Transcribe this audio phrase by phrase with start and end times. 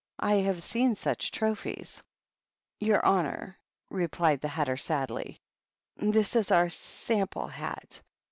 [0.17, 2.01] I have seen such trophies/'"
[2.79, 3.55] Your honor/'
[3.91, 5.39] replied the Hatter, sadly,"
[5.95, 8.01] this is our sample hat.